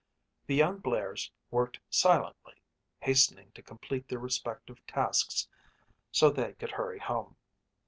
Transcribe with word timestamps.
The 0.47 0.55
young 0.55 0.79
Blairs 0.79 1.31
worked 1.51 1.79
silently, 1.91 2.55
hastening 3.01 3.51
to 3.51 3.61
complete 3.61 4.07
their 4.07 4.17
respective 4.17 4.83
tasks 4.87 5.47
so 6.11 6.31
they 6.31 6.53
could 6.53 6.71
hurry 6.71 6.97
home. 6.97 7.35